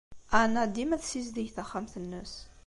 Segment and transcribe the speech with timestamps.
[0.41, 2.33] Anna dima tessizdig taxxamt-nnes.